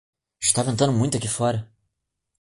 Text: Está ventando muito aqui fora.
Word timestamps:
Está 0.41 0.63
ventando 0.63 0.91
muito 0.93 1.15
aqui 1.15 1.27
fora. 1.27 1.71